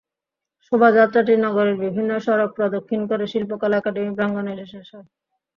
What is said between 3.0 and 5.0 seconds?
করে শিল্পকলা একাডেমি প্রাঙ্গণে এসে শেষ